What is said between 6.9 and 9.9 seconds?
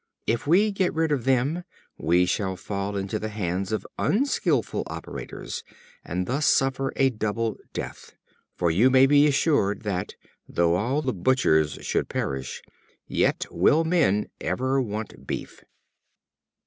a double death; for you may be assured